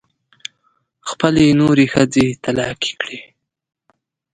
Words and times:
خپلې 1.09 1.45
نورې 1.59 1.85
ښځې 1.93 2.25
طلاقې 2.43 2.93
کړې. 3.01 3.19